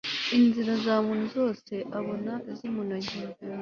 [0.37, 3.33] inzira za muntu zose abona zimunogeye